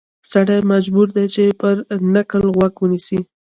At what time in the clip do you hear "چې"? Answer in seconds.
1.35-1.43